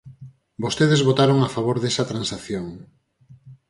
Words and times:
Vostedes 0.63 1.05
votaron 1.09 1.37
a 1.41 1.49
favor 1.55 1.77
desa 1.79 2.07
transacción. 2.11 2.65